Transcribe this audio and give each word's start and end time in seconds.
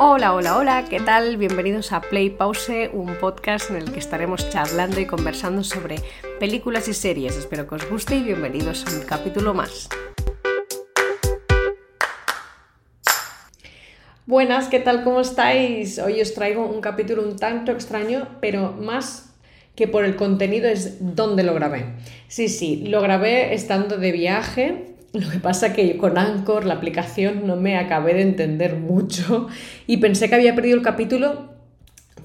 Hola, 0.00 0.32
hola, 0.32 0.56
hola, 0.56 0.84
¿qué 0.88 1.00
tal? 1.00 1.38
Bienvenidos 1.38 1.90
a 1.90 2.00
Play 2.00 2.30
Pause, 2.30 2.88
un 2.92 3.16
podcast 3.16 3.70
en 3.70 3.78
el 3.78 3.90
que 3.90 3.98
estaremos 3.98 4.48
charlando 4.48 5.00
y 5.00 5.06
conversando 5.06 5.64
sobre 5.64 5.96
películas 6.38 6.86
y 6.86 6.94
series. 6.94 7.36
Espero 7.36 7.66
que 7.66 7.74
os 7.74 7.90
guste 7.90 8.14
y 8.14 8.22
bienvenidos 8.22 8.86
a 8.86 8.96
un 8.96 9.04
capítulo 9.04 9.54
más. 9.54 9.88
Buenas, 14.24 14.68
¿qué 14.68 14.78
tal? 14.78 15.02
¿Cómo 15.02 15.20
estáis? 15.20 15.98
Hoy 15.98 16.20
os 16.20 16.32
traigo 16.32 16.64
un 16.64 16.80
capítulo 16.80 17.24
un 17.24 17.34
tanto 17.34 17.72
extraño, 17.72 18.28
pero 18.40 18.74
más 18.74 19.34
que 19.74 19.88
por 19.88 20.04
el 20.04 20.14
contenido 20.14 20.68
es 20.68 21.16
dónde 21.16 21.42
lo 21.42 21.54
grabé. 21.54 21.96
Sí, 22.28 22.48
sí, 22.48 22.84
lo 22.86 23.02
grabé 23.02 23.52
estando 23.52 23.98
de 23.98 24.12
viaje 24.12 24.94
lo 25.12 25.30
que 25.30 25.38
pasa 25.38 25.72
que 25.72 25.96
con 25.96 26.18
Anchor, 26.18 26.64
la 26.64 26.74
aplicación, 26.74 27.46
no 27.46 27.56
me 27.56 27.76
acabé 27.76 28.14
de 28.14 28.22
entender 28.22 28.76
mucho 28.76 29.48
y 29.86 29.98
pensé 29.98 30.28
que 30.28 30.34
había 30.34 30.54
perdido 30.54 30.76
el 30.76 30.82
capítulo, 30.82 31.50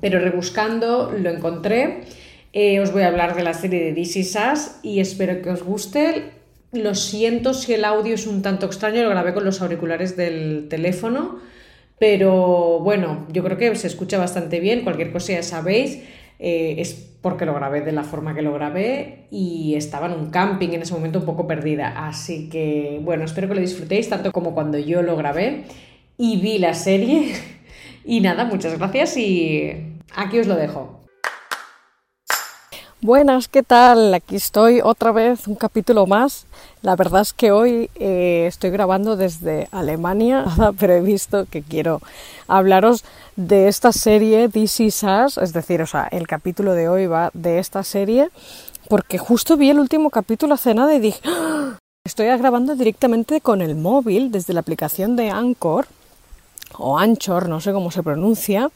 pero 0.01 0.19
rebuscando 0.19 1.11
lo 1.11 1.29
encontré. 1.29 2.01
Eh, 2.51 2.79
os 2.81 2.91
voy 2.91 3.03
a 3.03 3.07
hablar 3.07 3.35
de 3.35 3.43
la 3.43 3.53
serie 3.53 3.83
de 3.83 3.93
DC 3.93 4.23
Sass 4.23 4.79
y 4.83 4.99
espero 4.99 5.41
que 5.41 5.49
os 5.49 5.63
guste. 5.63 6.31
Lo 6.71 6.93
siento 6.93 7.53
si 7.53 7.73
el 7.73 7.85
audio 7.85 8.15
es 8.15 8.27
un 8.27 8.41
tanto 8.41 8.65
extraño, 8.65 9.03
lo 9.03 9.09
grabé 9.09 9.33
con 9.33 9.45
los 9.45 9.61
auriculares 9.61 10.17
del 10.17 10.67
teléfono, 10.69 11.39
pero 11.99 12.79
bueno, 12.79 13.27
yo 13.31 13.43
creo 13.43 13.57
que 13.57 13.75
se 13.75 13.87
escucha 13.87 14.17
bastante 14.17 14.59
bien. 14.59 14.81
Cualquier 14.81 15.11
cosa 15.11 15.33
ya 15.33 15.43
sabéis. 15.43 15.99
Eh, 16.39 16.75
es 16.79 16.93
porque 17.21 17.45
lo 17.45 17.53
grabé 17.53 17.81
de 17.81 17.93
la 17.93 18.03
forma 18.03 18.35
que 18.35 18.41
lo 18.41 18.53
grabé 18.53 19.27
y 19.31 19.75
estaba 19.75 20.07
en 20.07 20.13
un 20.13 20.29
camping 20.29 20.69
en 20.69 20.81
ese 20.81 20.93
momento 20.93 21.19
un 21.19 21.25
poco 21.25 21.47
perdida. 21.47 22.07
Así 22.07 22.49
que 22.49 22.99
bueno, 23.01 23.23
espero 23.23 23.47
que 23.47 23.55
lo 23.55 23.61
disfrutéis 23.61 24.09
tanto 24.09 24.31
como 24.31 24.53
cuando 24.53 24.77
yo 24.77 25.01
lo 25.01 25.15
grabé 25.15 25.63
y 26.17 26.39
vi 26.41 26.57
la 26.59 26.73
serie. 26.73 27.33
Y 28.05 28.19
nada, 28.19 28.43
muchas 28.43 28.77
gracias 28.77 29.15
y 29.15 29.71
aquí 30.13 30.37
os 30.37 30.47
lo 30.47 30.55
dejo. 30.55 30.99
Buenas, 33.03 33.49
¿qué 33.49 33.63
tal? 33.63 34.13
Aquí 34.13 34.37
estoy 34.37 34.79
otra 34.81 35.11
vez, 35.11 35.49
un 35.49 35.55
capítulo 35.55 36.07
más. 36.07 36.45
La 36.81 36.95
verdad 36.95 37.19
es 37.19 37.33
que 37.33 37.51
hoy 37.51 37.89
eh, 37.95 38.45
estoy 38.47 38.69
grabando 38.69 39.17
desde 39.17 39.67
Alemania, 39.71 40.45
pero 40.79 40.93
he 40.93 41.01
visto 41.01 41.45
que 41.51 41.63
quiero 41.63 41.99
hablaros 42.47 43.03
de 43.35 43.67
esta 43.67 43.91
serie 43.91 44.47
DC 44.47 44.89
Sass, 44.89 45.37
es 45.37 45.51
decir, 45.51 45.81
o 45.81 45.85
sea, 45.85 46.07
el 46.11 46.27
capítulo 46.27 46.71
de 46.71 46.87
hoy 46.87 47.05
va 47.07 47.29
de 47.33 47.59
esta 47.59 47.83
serie, 47.83 48.29
porque 48.87 49.17
justo 49.17 49.57
vi 49.57 49.69
el 49.69 49.79
último 49.79 50.09
capítulo 50.09 50.53
hace 50.53 50.73
nada 50.73 50.95
y 50.95 51.01
dije, 51.01 51.19
¡Ah! 51.25 51.77
estoy 52.05 52.27
grabando 52.27 52.73
directamente 52.77 53.41
con 53.41 53.61
el 53.61 53.75
móvil 53.75 54.31
desde 54.31 54.53
la 54.53 54.61
aplicación 54.61 55.17
de 55.17 55.29
Anchor, 55.29 55.87
o 56.77 56.97
Anchor, 56.97 57.49
no 57.49 57.59
sé 57.59 57.73
cómo 57.73 57.91
se 57.91 58.01
pronuncia, 58.01 58.71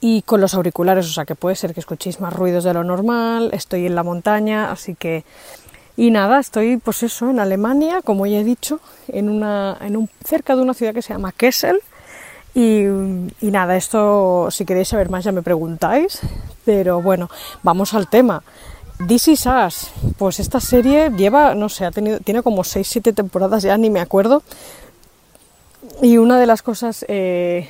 y 0.00 0.22
con 0.22 0.40
los 0.40 0.54
auriculares, 0.54 1.06
o 1.06 1.12
sea 1.12 1.24
que 1.24 1.34
puede 1.34 1.56
ser 1.56 1.74
que 1.74 1.80
escuchéis 1.80 2.20
más 2.20 2.32
ruidos 2.32 2.64
de 2.64 2.74
lo 2.74 2.84
normal, 2.84 3.50
estoy 3.52 3.86
en 3.86 3.94
la 3.94 4.02
montaña, 4.02 4.70
así 4.70 4.94
que... 4.94 5.24
Y 5.96 6.12
nada, 6.12 6.38
estoy 6.38 6.76
pues 6.76 7.02
eso, 7.02 7.28
en 7.28 7.40
Alemania, 7.40 8.02
como 8.02 8.24
ya 8.24 8.38
he 8.38 8.44
dicho, 8.44 8.78
en 9.08 9.28
una, 9.28 9.76
en 9.80 9.96
un, 9.96 10.08
cerca 10.24 10.54
de 10.54 10.62
una 10.62 10.72
ciudad 10.72 10.94
que 10.94 11.02
se 11.02 11.12
llama 11.12 11.32
Kessel. 11.32 11.80
Y, 12.54 12.82
y 13.40 13.50
nada, 13.50 13.76
esto 13.76 14.48
si 14.52 14.64
queréis 14.64 14.86
saber 14.86 15.10
más 15.10 15.24
ya 15.24 15.32
me 15.32 15.42
preguntáis, 15.42 16.20
pero 16.64 17.02
bueno, 17.02 17.28
vamos 17.64 17.94
al 17.94 18.08
tema. 18.08 18.44
This 19.06 19.28
is 19.28 19.48
pues 20.18 20.40
esta 20.40 20.60
serie 20.60 21.10
lleva, 21.10 21.54
no 21.54 21.68
sé, 21.68 21.84
ha 21.84 21.92
tenido, 21.92 22.18
tiene 22.18 22.42
como 22.42 22.62
6-7 22.62 23.14
temporadas 23.14 23.62
ya, 23.62 23.76
ni 23.78 23.90
me 23.90 24.00
acuerdo. 24.00 24.42
Y 26.02 26.18
una 26.18 26.38
de 26.38 26.46
las 26.46 26.62
cosas 26.62 27.04
eh, 27.08 27.68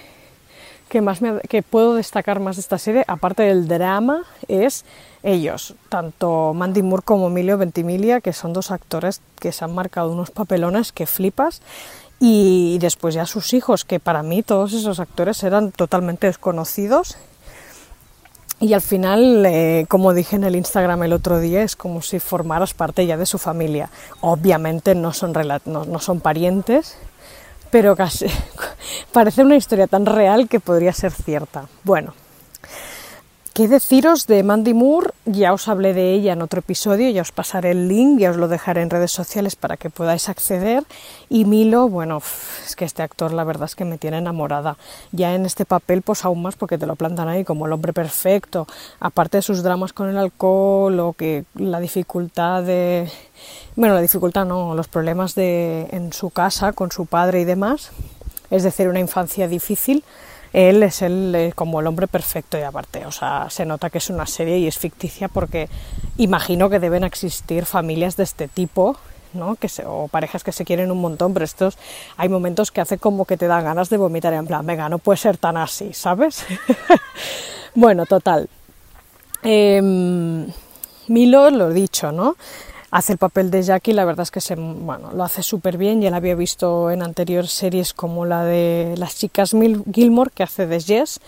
que, 0.88 1.00
más 1.00 1.20
que 1.48 1.62
puedo 1.62 1.94
destacar 1.94 2.40
más 2.40 2.56
de 2.56 2.60
esta 2.60 2.78
serie, 2.78 3.04
aparte 3.06 3.42
del 3.44 3.68
drama, 3.68 4.24
es 4.48 4.84
ellos, 5.22 5.74
tanto 5.88 6.54
Mandy 6.54 6.82
Moore 6.82 7.02
como 7.04 7.28
Emilio 7.28 7.58
Ventimiglia, 7.58 8.20
que 8.20 8.32
son 8.32 8.52
dos 8.52 8.70
actores 8.70 9.20
que 9.38 9.52
se 9.52 9.64
han 9.64 9.74
marcado 9.74 10.10
unos 10.10 10.30
papelones 10.30 10.92
que 10.92 11.06
flipas, 11.06 11.62
y 12.20 12.78
después 12.80 13.14
ya 13.14 13.26
sus 13.26 13.52
hijos, 13.54 13.84
que 13.84 14.00
para 14.00 14.22
mí 14.22 14.42
todos 14.42 14.72
esos 14.72 14.98
actores 15.00 15.42
eran 15.42 15.70
totalmente 15.70 16.26
desconocidos. 16.26 17.16
Y 18.60 18.72
al 18.72 18.80
final, 18.80 19.46
eh, 19.46 19.86
como 19.88 20.12
dije 20.14 20.34
en 20.34 20.42
el 20.42 20.56
Instagram 20.56 21.04
el 21.04 21.12
otro 21.12 21.38
día, 21.38 21.62
es 21.62 21.76
como 21.76 22.02
si 22.02 22.18
formaras 22.18 22.74
parte 22.74 23.06
ya 23.06 23.16
de 23.16 23.24
su 23.24 23.38
familia. 23.38 23.88
Obviamente 24.20 24.96
no 24.96 25.12
son, 25.12 25.32
no, 25.64 25.84
no 25.84 25.98
son 26.00 26.18
parientes, 26.20 26.96
pero 27.70 27.96
casi 27.96 28.26
parece 29.12 29.42
una 29.42 29.56
historia 29.56 29.86
tan 29.86 30.06
real 30.06 30.48
que 30.48 30.60
podría 30.60 30.92
ser 30.92 31.12
cierta. 31.12 31.66
Bueno, 31.84 32.14
¿Qué 33.58 33.66
deciros 33.66 34.28
de 34.28 34.44
Mandy 34.44 34.72
Moore? 34.72 35.10
Ya 35.24 35.52
os 35.52 35.66
hablé 35.66 35.92
de 35.92 36.14
ella 36.14 36.34
en 36.34 36.42
otro 36.42 36.60
episodio, 36.60 37.10
ya 37.10 37.22
os 37.22 37.32
pasaré 37.32 37.72
el 37.72 37.88
link, 37.88 38.20
ya 38.20 38.30
os 38.30 38.36
lo 38.36 38.46
dejaré 38.46 38.82
en 38.82 38.88
redes 38.88 39.10
sociales 39.10 39.56
para 39.56 39.76
que 39.76 39.90
podáis 39.90 40.28
acceder. 40.28 40.84
Y 41.28 41.44
Milo, 41.44 41.88
bueno, 41.88 42.22
es 42.64 42.76
que 42.76 42.84
este 42.84 43.02
actor 43.02 43.32
la 43.32 43.42
verdad 43.42 43.64
es 43.64 43.74
que 43.74 43.84
me 43.84 43.98
tiene 43.98 44.18
enamorada. 44.18 44.76
Ya 45.10 45.34
en 45.34 45.44
este 45.44 45.64
papel, 45.64 46.02
pues 46.02 46.24
aún 46.24 46.40
más 46.40 46.54
porque 46.54 46.78
te 46.78 46.86
lo 46.86 46.94
plantan 46.94 47.26
ahí 47.26 47.42
como 47.42 47.66
el 47.66 47.72
hombre 47.72 47.92
perfecto, 47.92 48.68
aparte 49.00 49.38
de 49.38 49.42
sus 49.42 49.64
dramas 49.64 49.92
con 49.92 50.08
el 50.08 50.18
alcohol 50.18 51.00
o 51.00 51.12
que 51.14 51.44
la 51.56 51.80
dificultad 51.80 52.62
de... 52.62 53.10
Bueno, 53.74 53.92
la 53.92 54.00
dificultad 54.00 54.46
no, 54.46 54.76
los 54.76 54.86
problemas 54.86 55.34
de, 55.34 55.88
en 55.90 56.12
su 56.12 56.30
casa 56.30 56.74
con 56.74 56.92
su 56.92 57.06
padre 57.06 57.40
y 57.40 57.44
demás, 57.44 57.90
es 58.52 58.62
decir, 58.62 58.86
una 58.86 59.00
infancia 59.00 59.48
difícil 59.48 60.04
él 60.52 60.82
es 60.82 61.02
el, 61.02 61.34
eh, 61.34 61.52
como 61.54 61.80
el 61.80 61.86
hombre 61.86 62.06
perfecto 62.06 62.58
y 62.58 62.62
aparte, 62.62 63.06
o 63.06 63.12
sea, 63.12 63.48
se 63.50 63.66
nota 63.66 63.90
que 63.90 63.98
es 63.98 64.10
una 64.10 64.26
serie 64.26 64.58
y 64.58 64.66
es 64.66 64.78
ficticia 64.78 65.28
porque 65.28 65.68
imagino 66.16 66.70
que 66.70 66.78
deben 66.78 67.04
existir 67.04 67.66
familias 67.66 68.16
de 68.16 68.24
este 68.24 68.48
tipo, 68.48 68.96
¿no? 69.34 69.56
Que 69.56 69.68
o 69.86 70.08
parejas 70.08 70.44
que 70.44 70.52
se 70.52 70.64
quieren 70.64 70.90
un 70.90 71.00
montón, 71.00 71.34
pero 71.34 71.44
estos 71.44 71.76
hay 72.16 72.28
momentos 72.28 72.70
que 72.70 72.80
hace 72.80 72.98
como 72.98 73.24
que 73.24 73.36
te 73.36 73.46
da 73.46 73.60
ganas 73.60 73.90
de 73.90 73.96
vomitar 73.96 74.32
en 74.32 74.46
plan, 74.46 74.64
venga, 74.66 74.88
no 74.88 74.98
puede 74.98 75.18
ser 75.18 75.36
tan 75.36 75.56
así, 75.56 75.92
¿sabes? 75.92 76.44
bueno, 77.74 78.06
total. 78.06 78.48
Em, 79.42 80.46
Milo, 81.08 81.50
lo 81.50 81.70
dicho, 81.70 82.12
¿no? 82.12 82.36
Hace 82.90 83.12
el 83.12 83.18
papel 83.18 83.50
de 83.50 83.62
Jackie, 83.62 83.92
la 83.92 84.04
verdad 84.04 84.22
es 84.22 84.30
que 84.30 84.40
se, 84.40 84.54
bueno, 84.54 85.12
lo 85.12 85.22
hace 85.24 85.42
súper 85.42 85.76
bien, 85.76 86.00
ya 86.00 86.10
la 86.10 86.16
había 86.16 86.34
visto 86.34 86.90
en 86.90 87.02
anteriores 87.02 87.50
series 87.50 87.92
como 87.92 88.24
la 88.24 88.44
de 88.44 88.94
las 88.96 89.16
chicas 89.16 89.54
Gilmore, 89.92 90.30
que 90.34 90.42
hace 90.42 90.66
de 90.66 90.80
Jess, 90.80 91.20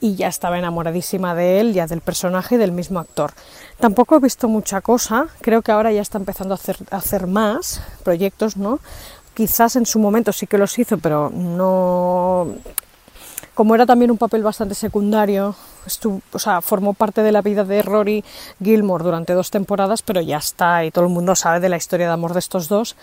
y 0.00 0.14
ya 0.14 0.28
estaba 0.28 0.58
enamoradísima 0.58 1.34
de 1.34 1.60
él, 1.60 1.72
ya 1.72 1.86
del 1.86 2.00
personaje 2.00 2.54
y 2.54 2.58
del 2.58 2.72
mismo 2.72 3.00
actor. 3.00 3.32
Tampoco 3.78 4.16
he 4.16 4.20
visto 4.20 4.48
mucha 4.48 4.80
cosa, 4.80 5.26
creo 5.40 5.62
que 5.62 5.72
ahora 5.72 5.92
ya 5.92 6.02
está 6.02 6.18
empezando 6.18 6.54
a 6.54 6.56
hacer, 6.56 6.76
a 6.90 6.96
hacer 6.96 7.26
más 7.26 7.82
proyectos, 8.04 8.56
¿no? 8.56 8.78
Quizás 9.34 9.76
en 9.76 9.86
su 9.86 9.98
momento 9.98 10.32
sí 10.32 10.46
que 10.46 10.58
los 10.58 10.78
hizo, 10.78 10.98
pero 10.98 11.30
no 11.30 12.48
como 13.60 13.74
era 13.74 13.84
también 13.84 14.10
un 14.10 14.16
papel 14.16 14.42
bastante 14.42 14.74
secundario, 14.74 15.54
o 16.32 16.38
sea, 16.38 16.62
formó 16.62 16.94
parte 16.94 17.22
de 17.22 17.30
la 17.30 17.42
vida 17.42 17.62
de 17.62 17.82
Rory 17.82 18.24
Gilmore 18.58 19.04
durante 19.04 19.34
dos 19.34 19.50
temporadas, 19.50 20.00
pero 20.00 20.22
ya 20.22 20.38
está 20.38 20.82
y 20.86 20.90
todo 20.90 21.04
el 21.04 21.10
mundo 21.10 21.36
sabe 21.36 21.60
de 21.60 21.68
la 21.68 21.76
historia 21.76 22.06
de 22.06 22.14
amor 22.14 22.32
de 22.32 22.38
estos 22.38 22.68
dos, 22.68 22.96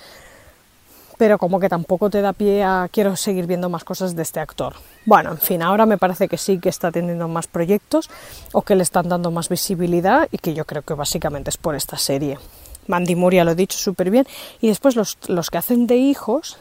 pero 1.19 1.38
como 1.38 1.59
que 1.59 1.69
tampoco 1.69 2.09
te 2.09 2.22
da 2.22 2.34
pie 2.34 2.63
a 2.63 2.90
quiero 2.91 3.16
seguir 3.16 3.46
viendo 3.46 3.69
más 3.69 3.84
cosas 3.84 4.16
de 4.16 4.23
este 4.23 4.40
actor. 4.40 4.73
Bueno, 5.06 5.29
en 5.29 5.38
fin, 5.38 5.62
ahora 5.62 5.85
me 5.85 6.00
parece 6.00 6.28
que 6.28 6.40
sí 6.40 6.57
que 6.57 6.69
está 6.69 6.91
teniendo 6.91 7.28
más 7.28 7.46
proyectos 7.46 8.09
o 8.51 8.63
que 8.63 8.75
le 8.75 8.81
están 8.81 9.09
dando 9.09 9.29
más 9.29 9.50
visibilidad 9.50 10.28
y 10.31 10.40
que 10.40 10.56
yo 10.56 10.66
creo 10.66 10.81
que 10.81 10.96
básicamente 10.96 11.51
es 11.51 11.57
por 11.57 11.75
esta 11.75 12.00
serie. 12.00 12.40
Mandy 12.88 13.16
Moore 13.16 13.44
lo 13.44 13.51
he 13.51 13.56
dicho 13.56 13.78
súper 13.78 14.09
bien. 14.09 14.25
Y 14.59 14.69
después 14.69 14.96
los, 14.96 15.19
los 15.28 15.51
que 15.51 15.59
hacen 15.59 15.85
de 15.85 15.97
hijos, 15.97 16.57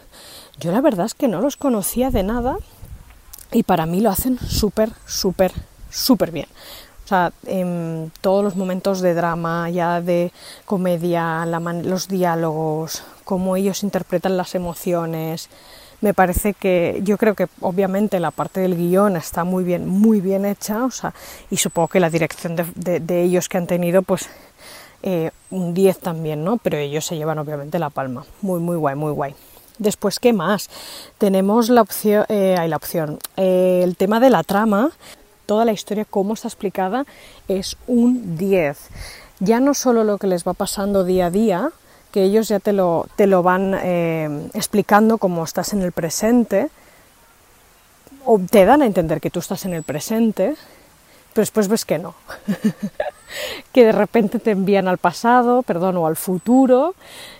yo 0.58 0.70
la 0.70 0.82
verdad 0.82 1.06
es 1.06 1.14
que 1.14 1.28
no 1.28 1.40
los 1.40 1.56
conocía 1.56 2.10
de 2.10 2.24
nada 2.24 2.58
y 3.52 3.62
para 3.62 3.86
mí 3.86 4.00
lo 4.00 4.10
hacen 4.10 4.38
súper, 4.38 4.90
súper, 5.06 5.52
súper 5.90 6.30
bien. 6.30 6.48
O 7.04 7.08
sea, 7.08 7.32
en 7.46 8.10
todos 8.20 8.42
los 8.42 8.56
momentos 8.56 9.00
de 9.00 9.14
drama, 9.14 9.70
ya 9.70 10.00
de 10.00 10.32
comedia, 10.64 11.46
los 11.46 12.08
diálogos, 12.08 13.04
cómo 13.24 13.56
ellos 13.56 13.84
interpretan 13.84 14.36
las 14.36 14.56
emociones, 14.56 15.48
me 16.00 16.14
parece 16.14 16.52
que 16.52 17.00
yo 17.02 17.16
creo 17.16 17.34
que 17.34 17.46
obviamente 17.60 18.20
la 18.20 18.30
parte 18.30 18.60
del 18.60 18.76
guion 18.76 19.16
está 19.16 19.44
muy 19.44 19.64
bien, 19.64 19.88
muy 19.88 20.20
bien 20.20 20.44
hecha, 20.44 20.84
o 20.84 20.90
sea, 20.90 21.14
y 21.50 21.56
supongo 21.56 21.88
que 21.88 22.00
la 22.00 22.10
dirección 22.10 22.56
de, 22.56 23.22
ellos 23.22 23.48
que 23.48 23.58
han 23.58 23.66
tenido, 23.66 24.02
pues 24.02 24.28
eh, 25.02 25.30
un 25.50 25.74
10 25.74 26.00
también, 26.00 26.44
¿no? 26.44 26.58
Pero 26.58 26.76
ellos 26.76 27.06
se 27.06 27.16
llevan 27.16 27.38
obviamente 27.38 27.78
la 27.78 27.90
palma. 27.90 28.26
Muy, 28.42 28.60
muy 28.60 28.76
guay, 28.76 28.96
muy 28.96 29.12
guay. 29.12 29.34
Después, 29.78 30.18
¿qué 30.18 30.32
más? 30.32 30.70
Tenemos 31.18 31.68
la 31.68 31.82
opción, 31.82 32.24
eh, 32.28 32.56
hay 32.58 32.68
la 32.68 32.76
opción, 32.76 33.18
eh, 33.36 33.80
el 33.84 33.96
tema 33.96 34.20
de 34.20 34.30
la 34.30 34.42
trama, 34.42 34.90
toda 35.44 35.64
la 35.64 35.72
historia, 35.72 36.04
cómo 36.04 36.34
está 36.34 36.48
explicada, 36.48 37.04
es 37.46 37.76
un 37.86 38.36
10. 38.36 38.78
Ya 39.40 39.60
no 39.60 39.74
solo 39.74 40.02
lo 40.02 40.18
que 40.18 40.26
les 40.26 40.44
va 40.44 40.54
pasando 40.54 41.04
día 41.04 41.26
a 41.26 41.30
día, 41.30 41.70
que 42.10 42.22
ellos 42.22 42.48
ya 42.48 42.58
te 42.58 42.72
lo, 42.72 43.06
te 43.16 43.26
lo 43.26 43.42
van 43.42 43.74
eh, 43.82 44.48
explicando 44.54 45.18
como 45.18 45.44
estás 45.44 45.74
en 45.74 45.82
el 45.82 45.92
presente, 45.92 46.70
o 48.24 48.40
te 48.40 48.64
dan 48.64 48.82
a 48.82 48.86
entender 48.86 49.20
que 49.20 49.30
tú 49.30 49.40
estás 49.40 49.66
en 49.66 49.74
el 49.74 49.82
presente, 49.82 50.56
pero 51.32 51.42
después 51.42 51.68
ves 51.68 51.84
que 51.84 51.98
no. 51.98 52.14
que 53.72 53.84
de 53.84 53.92
repente 53.92 54.38
te 54.38 54.52
envían 54.52 54.88
al 54.88 54.98
pasado, 54.98 55.62
perdón, 55.62 55.96
o 55.96 56.06
al 56.06 56.16
futuro, 56.16 56.94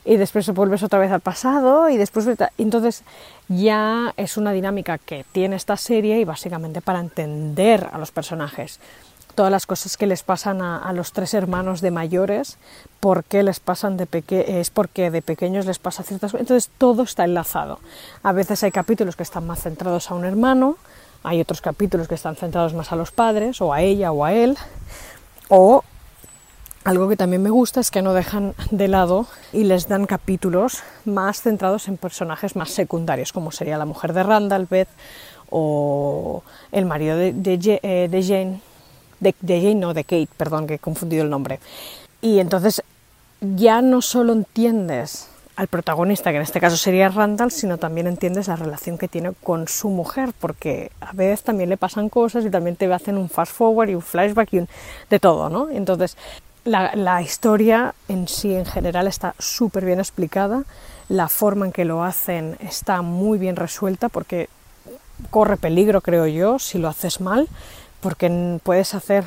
y 0.04 0.16
después 0.16 0.48
vuelves 0.50 0.82
otra 0.82 0.98
vez 0.98 1.10
al 1.12 1.20
pasado, 1.20 1.88
y 1.88 1.96
después... 1.96 2.26
Entonces 2.58 3.02
ya 3.48 4.12
es 4.16 4.36
una 4.36 4.52
dinámica 4.52 4.98
que 4.98 5.24
tiene 5.30 5.56
esta 5.56 5.76
serie 5.76 6.18
y 6.18 6.24
básicamente 6.24 6.80
para 6.80 6.98
entender 6.98 7.88
a 7.92 7.98
los 7.98 8.10
personajes 8.10 8.80
todas 9.36 9.52
las 9.52 9.66
cosas 9.66 9.96
que 9.96 10.06
les 10.06 10.22
pasan 10.22 10.62
a, 10.62 10.92
los 10.94 11.12
tres 11.12 11.34
hermanos 11.34 11.82
de 11.82 11.92
mayores, 11.92 12.56
por 12.98 13.22
qué 13.22 13.42
les 13.42 13.60
pasan 13.60 13.98
de 13.98 14.08
es 14.30 14.70
porque 14.70 15.10
de 15.10 15.22
pequeños 15.22 15.66
les 15.66 15.78
pasa 15.78 16.02
ciertas 16.02 16.32
cosas. 16.32 16.40
Entonces 16.40 16.70
todo 16.78 17.02
está 17.02 17.24
enlazado. 17.24 17.78
A 18.22 18.32
veces 18.32 18.64
hay 18.64 18.72
capítulos 18.72 19.14
que 19.14 19.22
están 19.22 19.46
más 19.46 19.60
centrados 19.60 20.10
a 20.10 20.14
un 20.14 20.24
hermano, 20.24 20.78
hay 21.22 21.40
otros 21.40 21.60
capítulos 21.60 22.08
que 22.08 22.14
están 22.14 22.34
centrados 22.34 22.72
más 22.72 22.92
a 22.92 22.96
los 22.96 23.12
padres, 23.12 23.60
o 23.60 23.74
a 23.74 23.82
ella 23.82 24.10
o 24.10 24.24
a 24.24 24.32
él, 24.32 24.56
o 25.48 25.82
algo 26.84 27.08
que 27.08 27.16
también 27.16 27.42
me 27.42 27.50
gusta 27.50 27.80
es 27.80 27.90
que 27.90 28.00
no 28.00 28.14
dejan 28.14 28.54
de 28.70 28.86
lado 28.86 29.26
y 29.52 29.64
les 29.64 29.88
dan 29.88 30.06
capítulos 30.06 30.84
más 31.04 31.42
centrados 31.42 31.88
en 31.88 31.96
personajes 31.96 32.54
más 32.54 32.70
secundarios, 32.70 33.32
como 33.32 33.50
sería 33.50 33.76
la 33.76 33.86
mujer 33.86 34.12
de 34.12 34.22
Randall, 34.22 34.66
Beth, 34.70 34.88
o 35.50 36.42
el 36.70 36.86
marido 36.86 37.16
de, 37.16 37.32
eh, 37.34 38.24
Jane, 38.24 38.60
de, 39.18 39.34
Jane, 39.60 39.74
no, 39.74 39.94
de 39.94 40.04
Kate, 40.04 40.28
perdón, 40.36 40.68
que 40.68 40.74
he 40.74 40.78
confundido 40.78 41.24
el 41.24 41.30
nombre. 41.30 41.58
Y 42.20 42.38
entonces 42.38 42.82
ya 43.40 43.82
no 43.82 44.00
solo 44.00 44.32
entiendes 44.32 45.28
al 45.56 45.68
protagonista, 45.68 46.30
que 46.30 46.36
en 46.36 46.42
este 46.42 46.60
caso 46.60 46.76
sería 46.76 47.08
Randall, 47.08 47.50
sino 47.50 47.78
también 47.78 48.06
entiendes 48.06 48.46
la 48.48 48.56
relación 48.56 48.98
que 48.98 49.08
tiene 49.08 49.32
con 49.42 49.68
su 49.68 49.88
mujer, 49.88 50.32
porque 50.38 50.92
a 51.00 51.12
veces 51.12 51.42
también 51.42 51.70
le 51.70 51.78
pasan 51.78 52.10
cosas 52.10 52.44
y 52.44 52.50
también 52.50 52.76
te 52.76 52.92
hacen 52.92 53.16
un 53.16 53.30
fast 53.30 53.52
forward 53.52 53.88
y 53.88 53.94
un 53.94 54.02
flashback 54.02 54.52
y 54.52 54.66
de 55.08 55.18
todo, 55.18 55.48
¿no? 55.48 55.70
Entonces, 55.70 56.16
la, 56.64 56.94
la 56.94 57.22
historia 57.22 57.94
en 58.08 58.28
sí, 58.28 58.54
en 58.54 58.66
general, 58.66 59.06
está 59.06 59.34
súper 59.38 59.86
bien 59.86 59.98
explicada, 59.98 60.64
la 61.08 61.28
forma 61.28 61.66
en 61.66 61.72
que 61.72 61.86
lo 61.86 62.04
hacen 62.04 62.56
está 62.60 63.00
muy 63.00 63.38
bien 63.38 63.56
resuelta, 63.56 64.10
porque 64.10 64.50
corre 65.30 65.56
peligro, 65.56 66.02
creo 66.02 66.26
yo, 66.26 66.58
si 66.58 66.78
lo 66.78 66.88
haces 66.88 67.20
mal, 67.20 67.48
porque 68.00 68.60
puedes 68.62 68.94
hacer 68.94 69.24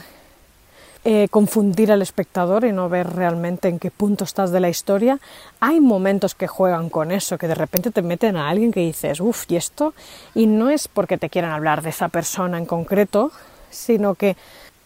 eh, 1.11 1.27
confundir 1.27 1.91
al 1.91 2.03
espectador 2.03 2.65
y 2.65 2.71
no 2.71 2.87
ver 2.87 3.09
realmente 3.15 3.67
en 3.67 3.79
qué 3.79 3.89
punto 3.89 4.25
estás 4.25 4.51
de 4.51 4.59
la 4.59 4.69
historia. 4.69 5.17
Hay 5.59 5.79
momentos 5.79 6.35
que 6.35 6.45
juegan 6.45 6.91
con 6.91 7.11
eso, 7.11 7.39
que 7.39 7.47
de 7.47 7.55
repente 7.55 7.89
te 7.89 8.03
meten 8.03 8.37
a 8.37 8.47
alguien 8.47 8.71
que 8.71 8.81
dices, 8.81 9.19
uff, 9.19 9.49
¿y 9.49 9.55
esto? 9.55 9.95
Y 10.35 10.45
no 10.45 10.69
es 10.69 10.87
porque 10.87 11.17
te 11.17 11.31
quieran 11.31 11.49
hablar 11.49 11.81
de 11.81 11.89
esa 11.89 12.09
persona 12.09 12.59
en 12.59 12.67
concreto, 12.67 13.31
sino 13.71 14.13
que 14.13 14.37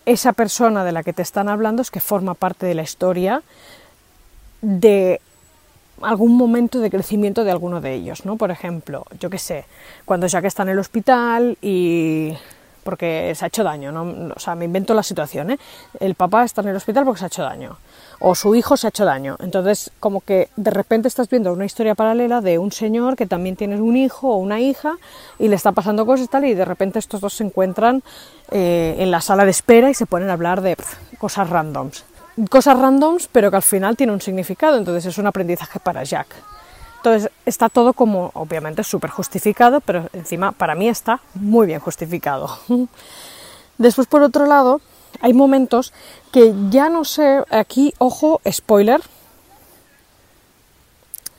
esa 0.05 0.31
persona 0.31 0.85
de 0.85 0.93
la 0.93 1.03
que 1.03 1.11
te 1.11 1.21
están 1.21 1.49
hablando 1.49 1.81
es 1.81 1.91
que 1.91 1.99
forma 1.99 2.35
parte 2.35 2.67
de 2.67 2.75
la 2.75 2.83
historia 2.83 3.43
de 4.61 5.19
algún 6.01 6.37
momento 6.37 6.79
de 6.79 6.89
crecimiento 6.89 7.43
de 7.43 7.51
alguno 7.51 7.81
de 7.81 7.95
ellos, 7.95 8.23
¿no? 8.23 8.37
Por 8.37 8.49
ejemplo, 8.49 9.05
yo 9.19 9.29
qué 9.29 9.39
sé, 9.39 9.65
cuando 10.05 10.27
Jack 10.27 10.45
está 10.45 10.63
en 10.63 10.69
el 10.69 10.79
hospital 10.79 11.57
y 11.61 12.37
porque 12.83 13.33
se 13.35 13.45
ha 13.45 13.47
hecho 13.47 13.63
daño, 13.63 13.91
¿no? 13.91 14.33
o 14.35 14.39
sea, 14.39 14.56
me 14.56 14.65
invento 14.65 14.94
la 14.94 15.03
situación, 15.03 15.51
¿eh? 15.51 15.59
El 16.00 16.15
papá 16.15 16.44
está 16.44 16.62
en 16.62 16.69
el 16.69 16.75
hospital 16.75 17.06
porque 17.06 17.19
se 17.19 17.25
ha 17.25 17.27
hecho 17.27 17.44
daño, 17.44 17.77
o 18.19 18.35
su 18.35 18.56
hijo 18.56 18.77
se 18.77 18.88
ha 18.88 18.89
hecho 18.89 19.06
daño, 19.06 19.38
entonces 19.39 19.91
como 20.00 20.21
que 20.21 20.50
de 20.56 20.71
repente 20.71 21.07
estás 21.07 21.30
viendo 21.30 21.51
una 21.53 21.65
historia 21.65 21.95
paralela 21.95 22.41
de 22.41 22.57
un 22.59 22.71
señor 22.71 23.15
que 23.15 23.25
también 23.25 23.56
tiene 23.56 23.81
un 23.81 23.97
hijo 23.97 24.30
o 24.30 24.38
una 24.38 24.59
hija 24.59 24.97
y 25.39 25.47
le 25.47 25.56
está 25.56 25.71
pasando 25.71 26.06
cosas 26.06 26.25
y 26.25 26.30
tal, 26.30 26.45
y 26.45 26.53
de 26.53 26.65
repente 26.65 27.00
estos 27.00 27.21
dos 27.21 27.33
se 27.33 27.44
encuentran 27.44 28.03
eh, 28.51 28.95
en 29.00 29.12
la 29.12 29.21
sala 29.21 29.45
de 29.45 29.51
espera 29.51 29.89
y 29.89 29.94
se 29.94 30.06
ponen 30.06 30.30
a 30.30 30.33
hablar 30.33 30.62
de 30.62 30.77
cosas 31.18 31.50
randoms. 31.50 32.06
Cosas 32.50 32.80
randoms, 32.80 33.30
pero 33.31 33.51
que 33.51 33.57
al 33.57 33.63
final 33.63 33.95
tiene 33.95 34.12
un 34.12 34.21
significado, 34.21 34.77
entonces 34.77 35.06
es 35.06 35.18
un 35.18 35.27
aprendizaje 35.27 35.80
para 35.80 36.03
Jack. 36.03 36.27
Entonces 37.03 37.29
está 37.45 37.67
todo 37.67 37.91
como, 37.91 38.31
obviamente, 38.33 38.81
súper 38.85 39.09
justificado, 39.09 39.81
pero 39.81 40.07
encima 40.13 40.53
para 40.53 40.73
mí 40.73 40.88
está 40.88 41.19
muy 41.33 41.67
bien 41.67 41.81
justificado. 41.81 42.47
Después, 43.77 44.07
por 44.07 44.23
otro 44.23 44.45
lado, 44.45 44.79
hay 45.19 45.33
momentos 45.33 45.91
que 46.31 46.53
ya 46.69 46.88
no 46.88 47.03
sé, 47.03 47.44
aquí, 47.50 47.94
ojo, 47.97 48.39
spoiler. 48.50 49.01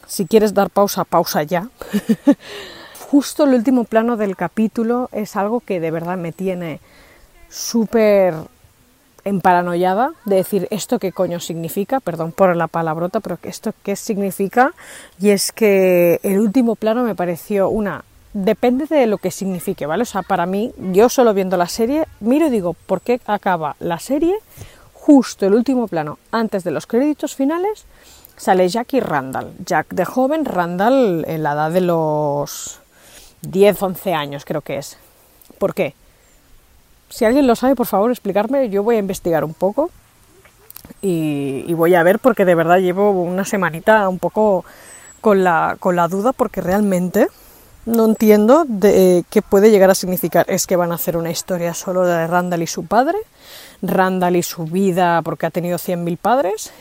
Si 0.07 0.27
quieres 0.27 0.53
dar 0.53 0.69
pausa, 0.69 1.05
pausa 1.05 1.43
ya. 1.45 1.71
Justo 3.11 3.45
el 3.45 3.55
último 3.55 3.85
plano 3.85 4.19
del 4.19 4.37
capítulo 4.37 5.09
es 5.13 5.35
algo 5.35 5.61
que 5.61 5.81
de 5.81 5.91
verdad 5.91 6.19
me 6.19 6.33
tiene 6.33 6.81
súper 7.49 8.35
en 9.25 9.41
paranoiada 9.41 10.13
de 10.25 10.37
decir 10.37 10.69
esto 10.71 10.99
qué 10.99 11.13
coño 11.13 11.41
significa, 11.41 12.01
perdón 12.01 12.33
por 12.33 12.55
la 12.57 12.69
palabrota, 12.69 13.21
pero 13.21 13.39
esto 13.43 13.73
qué 13.83 13.97
significa, 13.97 14.73
y 15.21 15.31
es 15.31 15.53
que 15.53 16.21
el 16.23 16.39
último 16.39 16.77
plano 16.77 17.05
me 17.05 17.15
pareció 17.15 17.69
una 17.69 18.05
depende 18.33 18.87
de 18.87 19.07
lo 19.07 19.19
que 19.19 19.31
signifique, 19.31 19.87
¿vale? 19.87 20.03
O 20.03 20.07
sea, 20.07 20.23
para 20.23 20.45
mí, 20.45 20.73
yo 20.93 21.09
solo 21.09 21.35
viendo 21.35 21.57
la 21.57 21.69
serie, 21.69 22.07
miro 22.19 22.49
y 22.49 22.51
digo, 22.51 22.75
¿por 22.75 23.01
qué 23.01 23.21
acaba 23.27 23.77
la 23.79 24.01
serie 24.01 24.35
justo 25.05 25.47
el 25.47 25.53
último 25.53 25.87
plano, 25.87 26.19
antes 26.31 26.65
de 26.65 26.71
los 26.71 26.87
créditos 26.87 27.35
finales, 27.35 27.85
sale 28.39 28.67
Jack 28.71 28.95
y 28.95 29.01
Randall. 29.01 29.53
Jack 29.65 29.89
de 29.93 30.07
joven, 30.07 30.47
Randall 30.47 31.27
en 31.29 31.43
la 31.43 31.53
edad 31.53 31.71
de 31.71 31.83
los 31.83 32.81
10, 33.43 33.83
11 33.83 34.15
años 34.15 34.47
creo 34.47 34.63
que 34.63 34.79
es. 34.79 34.97
¿Por 35.59 35.75
qué? 35.75 35.95
Si 37.15 37.25
alguien 37.25 37.47
lo 37.47 37.55
sabe, 37.55 37.77
por 37.77 37.87
favor, 37.87 38.11
explicarme. 38.11 38.69
Yo 38.71 38.83
voy 38.83 38.97
a 38.97 38.99
investigar 38.99 39.45
un 39.45 39.55
poco 39.55 39.89
y, 41.01 41.73
voy 41.75 41.95
a 41.95 42.03
ver 42.03 42.19
porque 42.19 42.45
de 42.45 42.57
verdad 42.57 42.79
llevo 42.79 43.13
una 43.13 43.45
semanita 43.45 44.09
un 44.09 44.19
poco 44.19 44.65
con 45.21 45.45
la, 45.45 45.77
con 45.79 45.95
la 45.95 46.09
duda 46.09 46.33
porque 46.33 46.61
realmente 46.61 47.29
no 47.87 48.07
entiendo 48.07 48.65
de 48.67 49.25
qué 49.31 49.43
puede 49.43 49.71
llegar 49.71 49.91
a 49.91 49.95
significar. 49.95 50.45
¿Es 50.49 50.67
que 50.67 50.75
van 50.75 50.91
a 50.91 50.97
hacer 50.97 51.17
una 51.17 51.31
historia 51.31 51.73
solo 51.73 52.05
de 52.05 52.27
Randall 52.27 52.63
y 52.63 52.67
su 52.67 52.85
padre? 52.85 53.19
¿Randall 53.81 54.35
y 54.35 54.43
su 54.43 54.65
vida 54.65 55.23
porque 55.23 55.47
ha 55.47 55.51
tenido 55.51 55.79
100.000 55.79 56.19
padres? 56.19 56.73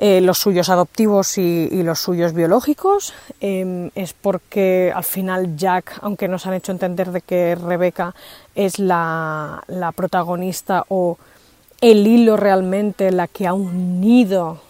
Eh, 0.00 0.20
los 0.20 0.38
suyos 0.38 0.68
adoptivos 0.68 1.38
y, 1.38 1.82
los 1.82 1.98
suyos 1.98 2.32
biológicos. 2.32 3.14
Em, 3.40 3.90
es 3.96 4.12
porque 4.12 4.92
al 4.94 5.02
final 5.02 5.56
Jack, 5.56 5.98
aunque 6.02 6.28
nos 6.28 6.46
han 6.46 6.54
hecho 6.54 6.70
entender 6.70 7.10
de 7.10 7.20
que 7.20 7.56
Rebeca 7.56 8.14
es 8.54 8.78
la, 8.78 9.64
protagonista 9.96 10.84
o 10.88 11.18
el 11.80 12.06
hilo 12.06 12.36
realmente 12.36 13.10
la 13.10 13.26
que 13.26 13.48
ha 13.48 13.52
unido 13.52 14.60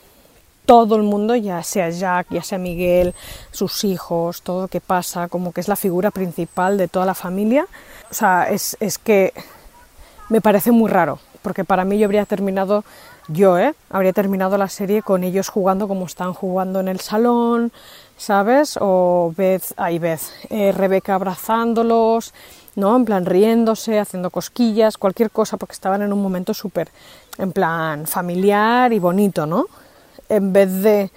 todo 0.65 0.97
el 0.97 1.03
mundo, 1.03 1.37
ya 1.37 1.63
sea 1.63 1.91
Jack, 1.91 2.29
ya 2.31 2.43
sea 2.43 2.57
Miguel, 2.57 3.15
sus 3.51 3.85
hijos, 3.85 4.41
todo 4.41 4.63
lo 4.63 4.69
que 4.69 4.81
pasa, 4.81 5.29
como 5.29 5.53
que 5.53 5.61
es 5.61 5.69
la 5.69 5.77
figura 5.77 6.11
principal 6.11 6.79
de 6.79 6.89
toda 6.89 7.05
la 7.05 7.15
familia. 7.15 7.67
O 8.11 8.15
sea, 8.15 8.49
es, 8.49 8.79
es 8.81 8.97
que 8.97 9.35
me 10.31 10.41
parece 10.41 10.73
muy 10.73 10.91
raro, 10.91 11.21
porque 11.43 11.65
para 11.65 11.85
mí 11.85 11.99
yo 11.99 12.07
habría 12.07 12.25
terminado 12.25 12.85
yo, 13.29 13.59
¿eh? 13.59 13.75
Habría 13.91 14.13
terminado 14.13 14.57
la 14.57 14.69
serie 14.69 15.03
con 15.03 15.23
ellos 15.23 15.49
jugando 15.49 15.87
como 15.87 16.07
están 16.07 16.33
jugando 16.33 16.81
en 16.81 16.89
el 16.89 17.01
salón, 17.01 17.73
¿sabes? 18.17 18.79
O 18.81 19.33
Beth, 19.37 19.75
ahí 19.77 19.99
Beth, 19.99 20.23
eh, 20.51 20.73
Rebeca 20.73 21.15
abrazándolos, 21.15 22.33
¿no? 22.75 22.97
En 22.97 23.05
plan 23.05 23.27
riéndose, 23.27 23.99
haciendo 23.99 24.31
cosquillas, 24.31 24.97
cualquier 24.97 25.31
cosa, 25.31 25.57
porque 25.57 25.73
estaban 25.73 26.03
en 26.03 26.13
un 26.13 26.23
momento 26.23 26.55
súper, 26.55 26.89
en 27.37 27.53
plan 27.53 28.07
familiar 28.07 28.93
y 28.93 28.99
bonito, 28.99 29.47
¿no? 29.47 29.67
En 30.29 30.53
vez 30.53 30.83
de 30.83 31.11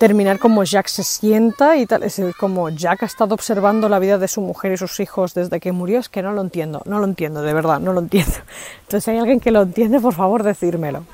terminar 0.00 0.38
como 0.38 0.64
Jack 0.64 0.88
se 0.88 1.04
sienta 1.04 1.76
y 1.76 1.84
tal, 1.84 2.02
es 2.02 2.20
como 2.38 2.70
Jack 2.70 3.02
ha 3.02 3.06
estado 3.06 3.34
observando 3.34 3.88
la 3.88 3.98
vida 3.98 4.16
de 4.16 4.28
su 4.28 4.40
mujer 4.40 4.72
y 4.72 4.78
sus 4.78 4.98
hijos 4.98 5.34
desde 5.34 5.60
que 5.60 5.72
murió, 5.72 6.00
es 6.00 6.08
que 6.08 6.22
no 6.22 6.32
lo 6.32 6.40
entiendo, 6.40 6.80
no 6.86 6.98
lo 6.98 7.04
entiendo, 7.04 7.42
de 7.42 7.52
verdad, 7.52 7.78
no 7.80 7.92
lo 7.92 8.00
entiendo. 8.00 8.32
Entonces, 8.80 9.04
si 9.04 9.10
hay 9.10 9.18
alguien 9.18 9.40
que 9.40 9.50
lo 9.50 9.60
entiende, 9.60 10.00
por 10.00 10.14
favor, 10.14 10.42
decírmelo 10.42 11.04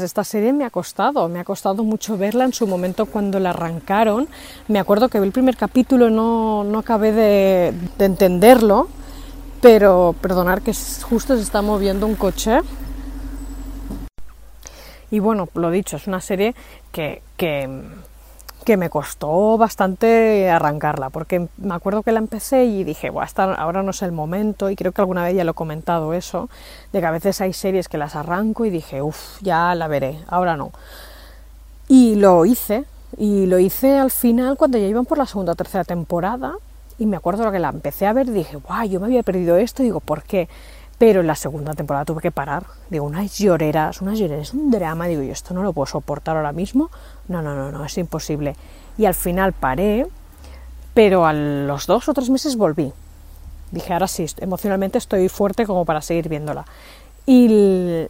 esta 0.00 0.22
serie 0.22 0.52
me 0.52 0.64
ha 0.64 0.70
costado, 0.70 1.28
me 1.28 1.40
ha 1.40 1.44
costado 1.44 1.82
mucho 1.82 2.16
verla 2.16 2.44
en 2.44 2.52
su 2.52 2.68
momento 2.68 3.06
cuando 3.06 3.40
la 3.40 3.50
arrancaron. 3.50 4.28
Me 4.68 4.78
acuerdo 4.78 5.08
que 5.08 5.18
vi 5.18 5.26
el 5.26 5.32
primer 5.32 5.56
capítulo, 5.56 6.08
no, 6.08 6.62
no 6.62 6.78
acabé 6.78 7.10
de, 7.12 7.74
entenderlo, 7.98 8.86
pero 9.60 10.14
perdonar 10.20 10.62
que 10.62 10.72
justo 11.02 11.34
se 11.36 11.42
está 11.42 11.62
moviendo 11.62 12.06
un 12.06 12.14
coche. 12.14 12.60
Y 15.12 15.20
bueno, 15.20 15.48
lo 15.54 15.70
dicho, 15.70 15.96
es 15.96 16.08
una 16.08 16.20
serie 16.20 16.56
que, 16.90 17.22
que 17.36 17.68
que 18.64 18.76
me 18.76 18.90
costó 18.90 19.58
bastante 19.58 20.48
arrancarla, 20.48 21.10
porque 21.10 21.48
me 21.56 21.74
acuerdo 21.74 22.02
que 22.02 22.12
la 22.12 22.20
empecé 22.20 22.64
y 22.64 22.84
dije, 22.84 23.10
bueno, 23.10 23.28
ahora 23.58 23.82
no 23.82 23.90
es 23.90 24.02
el 24.02 24.12
momento, 24.12 24.70
y 24.70 24.76
creo 24.76 24.92
que 24.92 25.00
alguna 25.00 25.24
vez 25.24 25.34
ya 25.34 25.42
lo 25.42 25.50
he 25.50 25.54
comentado 25.54 26.14
eso, 26.14 26.48
de 26.92 27.00
que 27.00 27.06
a 27.06 27.10
veces 27.10 27.40
hay 27.40 27.52
series 27.52 27.88
que 27.88 27.98
las 27.98 28.14
arranco 28.14 28.64
y 28.64 28.70
dije, 28.70 29.02
uff, 29.02 29.40
ya 29.42 29.74
la 29.74 29.88
veré, 29.88 30.18
ahora 30.28 30.56
no. 30.56 30.70
Y 31.88 32.14
lo 32.14 32.44
hice, 32.44 32.84
y 33.16 33.46
lo 33.46 33.58
hice 33.58 33.98
al 33.98 34.12
final 34.12 34.56
cuando 34.56 34.78
ya 34.78 34.86
iban 34.86 35.06
por 35.06 35.18
la 35.18 35.26
segunda 35.26 35.52
o 35.52 35.56
tercera 35.56 35.82
temporada, 35.82 36.54
y 36.98 37.06
me 37.06 37.16
acuerdo 37.16 37.50
que 37.50 37.58
la 37.58 37.70
empecé 37.70 38.06
a 38.06 38.12
ver 38.12 38.28
y 38.28 38.30
dije, 38.30 38.58
guau, 38.58 38.86
yo 38.86 39.00
me 39.00 39.06
había 39.06 39.24
perdido 39.24 39.56
esto, 39.56 39.82
y 39.82 39.86
digo, 39.86 39.98
¿por 39.98 40.22
qué? 40.22 40.48
Pero 40.98 41.20
en 41.20 41.26
la 41.26 41.34
segunda 41.34 41.74
temporada 41.74 42.04
tuve 42.04 42.20
que 42.20 42.30
parar. 42.30 42.64
Digo, 42.90 43.04
unas 43.04 43.38
lloreras, 43.38 44.00
unas 44.00 44.18
lloreras, 44.18 44.54
un 44.54 44.70
drama. 44.70 45.06
Digo, 45.06 45.22
yo 45.22 45.32
esto 45.32 45.52
no 45.54 45.62
lo 45.62 45.72
puedo 45.72 45.86
soportar 45.86 46.36
ahora 46.36 46.52
mismo. 46.52 46.90
No, 47.28 47.42
no, 47.42 47.56
no, 47.56 47.72
no, 47.72 47.84
es 47.84 47.98
imposible. 47.98 48.56
Y 48.98 49.06
al 49.06 49.14
final 49.14 49.52
paré, 49.52 50.06
pero 50.94 51.26
a 51.26 51.32
los 51.32 51.86
dos 51.86 52.08
o 52.08 52.14
tres 52.14 52.30
meses 52.30 52.56
volví. 52.56 52.92
Dije, 53.72 53.92
ahora 53.92 54.06
sí, 54.06 54.26
emocionalmente 54.38 54.98
estoy 54.98 55.28
fuerte 55.28 55.66
como 55.66 55.84
para 55.84 56.02
seguir 56.02 56.28
viéndola. 56.28 56.66
Y 57.26 58.06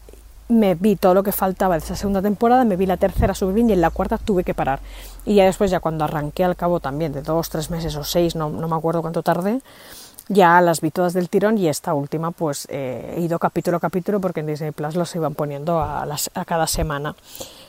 me 0.49 0.75
vi 0.75 0.97
todo 0.97 1.15
lo 1.15 1.23
que 1.23 1.33
faltaba 1.33 1.75
de 1.75 1.85
esa 1.85 1.97
segunda 1.97 2.23
temporada, 2.23 2.65
me 2.65 2.77
vi 2.77 2.87
la 2.87 2.97
tercera 2.97 3.35
súper 3.35 3.55
bien 3.55 3.71
y 3.71 3.73
en 3.73 3.81
la 3.81 3.91
cuarta 3.91 4.19
tuve 4.19 4.45
que 4.45 4.55
parar. 4.55 4.81
Y 5.25 5.37
ya 5.37 5.45
después, 5.45 5.71
ya 5.71 5.81
cuando 5.81 6.05
arranqué 6.05 6.45
al 6.45 6.57
cabo 6.57 6.81
también 6.81 7.13
de 7.13 7.23
dos, 7.23 7.49
tres 7.49 7.71
meses 7.71 7.97
o 7.97 8.05
seis, 8.05 8.37
no, 8.37 8.51
no 8.51 8.69
me 8.69 8.77
acuerdo 8.77 9.03
cuánto 9.03 9.23
tardé, 9.23 9.61
ya 10.29 10.61
las 10.61 10.81
vi 10.81 10.91
todas 10.91 11.13
del 11.13 11.29
tirón 11.29 11.59
y 11.59 11.69
esta 11.69 11.95
última 11.95 12.31
pues 12.31 12.67
eh, 12.71 13.15
he 13.17 13.21
ido 13.21 13.39
capítulo 13.39 13.77
a 13.77 13.81
capítulo 13.81 14.21
porque 14.21 14.41
en 14.41 14.47
Disney 14.47 14.71
Plus 14.71 14.95
los 14.95 15.15
iban 15.15 15.35
poniendo 15.35 15.81
a, 15.81 16.07
las, 16.07 16.31
a 16.35 16.45
cada 16.45 16.67
semana. 16.67 17.15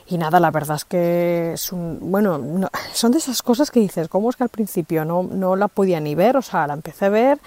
Y 0.05 0.17
nada, 0.17 0.39
la 0.39 0.51
verdad 0.51 0.75
es 0.75 0.85
que 0.85 1.53
es 1.53 1.71
un, 1.71 1.97
bueno, 2.01 2.69
son 2.93 3.11
de 3.11 3.17
esas 3.17 3.41
cosas 3.41 3.71
que 3.71 3.79
dices, 3.79 4.09
¿cómo 4.09 4.29
es 4.29 4.35
que 4.35 4.43
al 4.43 4.49
principio 4.49 5.05
no, 5.05 5.23
no 5.23 5.55
la 5.55 5.67
podía 5.67 5.99
ni 5.99 6.13
ver? 6.13 6.37
O 6.37 6.41
sea, 6.41 6.67
la 6.67 6.73
empecé 6.73 7.05
a 7.05 7.09
ver 7.09 7.39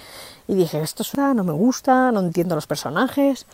y 0.49 0.55
dije, 0.55 0.81
esto 0.81 1.05
no 1.35 1.45
me 1.45 1.53
gusta, 1.53 2.11
no 2.13 2.21
entiendo 2.21 2.55
los 2.55 2.67
personajes. 2.67 3.47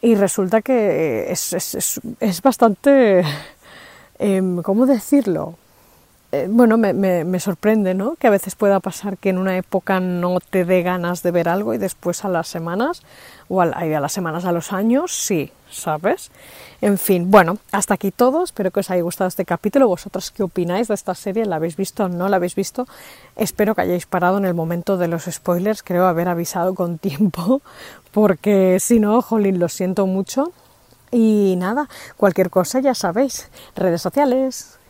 Y 0.00 0.16
resulta 0.16 0.62
que 0.62 1.30
es, 1.30 1.52
es, 1.52 1.74
es, 1.74 2.00
es 2.20 2.42
bastante, 2.42 3.24
eh, 4.18 4.60
¿cómo 4.62 4.86
decirlo? 4.86 5.56
Eh, 6.34 6.48
bueno, 6.50 6.76
me, 6.76 6.92
me, 6.92 7.38
sorprende, 7.38 7.94
¿no? 7.94 8.16
Que 8.16 8.26
a 8.26 8.30
veces 8.30 8.56
pueda 8.56 8.80
pasar 8.80 9.18
que 9.18 9.28
en 9.28 9.38
una 9.38 9.56
época 9.56 10.00
no 10.00 10.40
te 10.40 10.64
dé 10.64 10.82
ganas 10.82 11.22
de 11.22 11.30
ver 11.30 11.48
algo 11.48 11.74
y 11.74 11.78
después 11.78 12.24
a 12.24 12.28
las 12.28 12.48
semanas, 12.48 13.02
o 13.48 13.62
a, 13.62 13.66
a 13.66 14.00
las 14.00 14.12
semanas, 14.12 14.44
a 14.44 14.50
los 14.50 14.72
años, 14.72 15.12
sí, 15.12 15.52
¿sabes? 15.70 16.32
En 16.80 16.98
fin, 16.98 17.30
bueno, 17.30 17.58
hasta 17.70 17.94
aquí 17.94 18.10
todo. 18.10 18.42
Espero 18.42 18.72
que 18.72 18.80
os 18.80 18.90
haya 18.90 19.02
gustado 19.02 19.28
este 19.28 19.44
capítulo. 19.44 19.86
¿Vosotros 19.86 20.32
qué 20.32 20.42
opináis 20.42 20.88
de 20.88 20.94
esta 20.94 21.14
serie? 21.14 21.46
¿La 21.46 21.56
habéis 21.56 21.76
visto 21.76 22.06
o 22.06 22.08
no 22.08 22.28
la 22.28 22.36
habéis 22.36 22.56
visto? 22.56 22.88
Espero 23.36 23.76
que 23.76 23.82
hayáis 23.82 24.06
parado 24.06 24.38
en 24.38 24.44
el 24.44 24.54
momento 24.54 24.96
de 24.96 25.06
los 25.06 25.26
spoilers. 25.30 25.84
Creo 25.84 26.06
haber 26.06 26.26
avisado 26.26 26.74
con 26.74 26.98
tiempo, 27.08 27.62
porque 28.10 28.80
si 28.80 28.98
no, 28.98 29.22
jolín, 29.22 29.60
lo 29.60 29.68
siento 29.68 30.08
mucho. 30.08 30.52
Y 31.12 31.54
nada, 31.58 31.88
cualquier 32.16 32.50
cosa 32.50 32.80
ya 32.80 32.96
sabéis. 32.96 33.48
Redes 33.76 34.02
sociales. 34.02 34.80